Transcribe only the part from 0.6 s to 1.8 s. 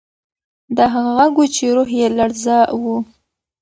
دا هغه غږ و چې